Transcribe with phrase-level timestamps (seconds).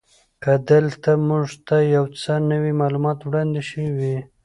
[0.43, 4.17] که دلته موږ ته یو څه نوي معلومات وړاندې شوي وی.